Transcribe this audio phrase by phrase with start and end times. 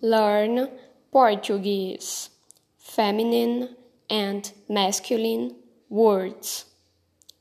[0.00, 0.68] learn
[1.10, 2.30] Portuguese.
[2.78, 3.76] Feminine
[4.08, 5.54] and masculine
[5.88, 6.64] words.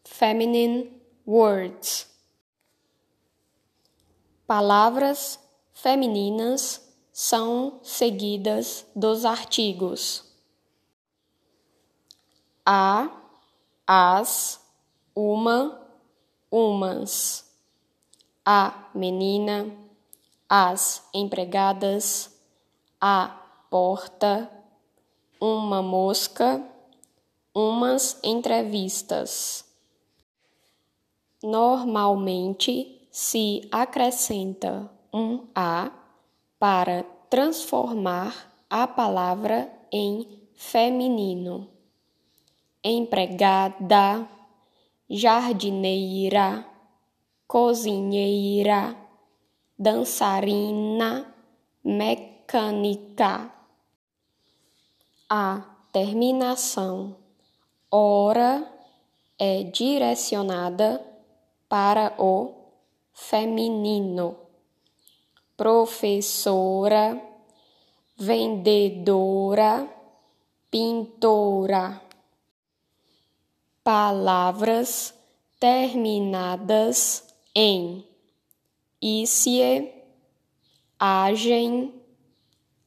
[0.05, 0.89] Feminine
[1.25, 2.07] words.
[4.47, 5.39] Palavras
[5.73, 6.81] femininas
[7.12, 10.27] são seguidas dos artigos
[12.69, 13.09] a,
[13.87, 14.59] as,
[15.15, 15.87] uma,
[16.51, 17.49] umas,
[18.45, 19.71] a menina,
[20.49, 22.36] as empregadas,
[23.00, 23.27] a
[23.70, 24.49] porta,
[25.40, 26.63] uma mosca,
[27.54, 29.66] umas entrevistas.
[31.44, 35.91] Normalmente se acrescenta um a
[36.59, 41.70] para transformar a palavra em feminino.
[42.84, 44.27] Empregada,
[45.09, 46.66] jardineira,
[47.48, 48.95] cozinheira,
[49.77, 51.34] dançarina,
[51.84, 52.37] mecânica.
[55.29, 57.17] A terminação.
[57.91, 58.65] Hora
[59.37, 61.05] é direcionada
[61.67, 62.55] para o
[63.13, 64.38] feminino.
[65.57, 67.22] Professora,
[68.16, 69.85] vendedora,
[70.72, 72.01] pintora.
[73.84, 75.13] Palavras
[75.59, 78.07] terminadas em.
[79.01, 79.94] Icie,
[80.97, 82.06] agem,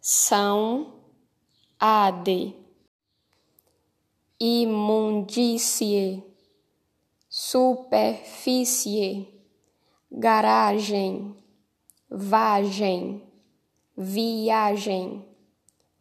[0.00, 0.94] são,
[1.78, 2.56] ade.
[4.38, 6.24] Imundície,
[7.28, 9.28] superfície,
[10.10, 11.36] garagem
[12.10, 13.22] vagem,
[13.96, 15.24] viagem,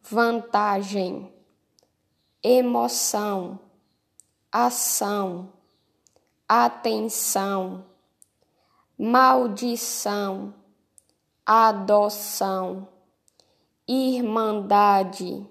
[0.02, 1.32] vantagem,
[2.42, 3.60] emoção,
[4.50, 5.52] ação,
[6.48, 7.84] atenção,
[8.98, 10.52] maldição,
[11.46, 12.88] adoção,
[13.92, 15.46] irmandade,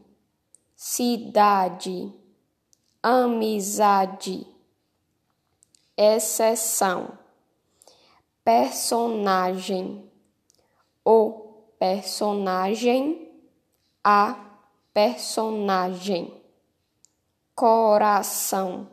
[0.76, 2.14] cidade,
[3.04, 4.48] amizade,
[5.98, 7.18] exceção,
[8.44, 10.10] personagem
[11.12, 13.32] o personagem,
[14.04, 14.36] a
[14.94, 16.32] personagem,
[17.56, 18.88] coração.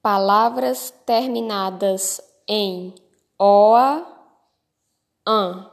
[0.00, 2.94] Palavras terminadas em
[3.38, 4.06] oa,
[5.26, 5.70] an,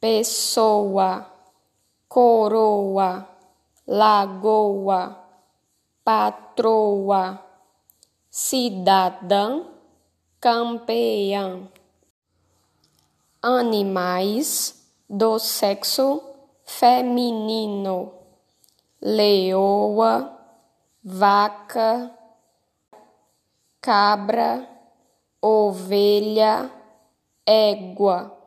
[0.00, 1.26] pessoa,
[2.08, 3.28] coroa,
[3.86, 5.18] lagoa,
[6.04, 7.42] patroa,
[8.30, 9.64] cidadã,
[10.40, 11.68] campeão
[13.42, 14.74] animais
[15.08, 16.22] do sexo
[16.64, 18.12] feminino:
[19.00, 20.38] leoa,
[21.02, 22.10] vaca,
[23.80, 24.68] cabra,
[25.40, 26.70] ovelha,
[27.46, 28.37] égua.